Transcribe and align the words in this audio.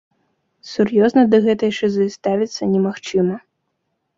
Сур'ёзна 0.69 1.25
да 1.33 1.37
гэтай 1.47 1.71
шызы 1.81 2.07
ставіцца 2.17 2.71
немагчыма. 2.73 3.35